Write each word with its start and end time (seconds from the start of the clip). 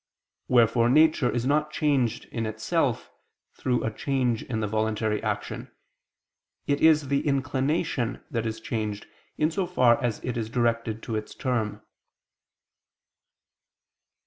Wherefore 0.47 0.89
nature 0.89 1.29
is 1.29 1.45
not 1.45 1.69
changed 1.69 2.25
in 2.31 2.47
itself, 2.47 3.11
through 3.53 3.83
a 3.83 3.91
change 3.91 4.41
in 4.41 4.59
the 4.59 4.65
voluntary 4.65 5.21
action: 5.21 5.71
it 6.65 6.81
is 6.81 7.09
the 7.09 7.21
inclination 7.27 8.19
that 8.31 8.47
is 8.47 8.59
changed 8.59 9.05
in 9.37 9.51
so 9.51 9.67
far 9.67 10.03
as 10.03 10.19
it 10.25 10.37
is 10.37 10.49
directed 10.49 11.03
to 11.03 11.15
its 11.15 11.35
term. 11.35 11.83